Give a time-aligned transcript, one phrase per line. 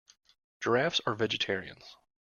[0.61, 1.95] Giraffes are vegetarians.